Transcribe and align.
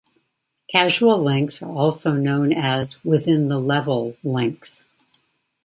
Causal 0.71 1.19
links 1.19 1.61
are 1.61 1.69
also 1.69 2.13
known 2.13 2.51
as 2.51 2.97
"within 3.05 3.49
the 3.49 3.59
level" 3.59 4.17
links. 4.23 4.83